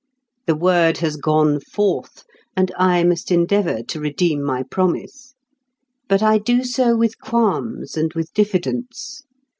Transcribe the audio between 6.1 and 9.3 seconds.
I do so with qualms and with diffidence.